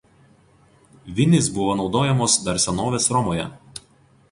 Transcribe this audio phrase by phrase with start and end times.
[1.19, 3.49] Vinys buvo naudojamos dar senovės Romoje.